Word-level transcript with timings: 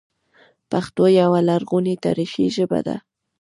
پښتو 0.71 1.03
یوه 1.21 1.39
لرغونې 1.49 1.95
تاریخي 2.05 2.45
ژبه 2.55 2.79
ده 2.87 2.95